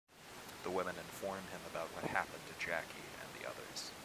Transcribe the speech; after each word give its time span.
The 0.63 0.71
women 0.71 0.95
inform 0.97 1.43
him 1.51 1.59
about 1.69 1.93
what 1.93 2.05
happened 2.05 2.41
to 2.47 2.65
Jackie 2.65 3.03
and 3.21 3.39
the 3.43 3.47
others. 3.47 3.91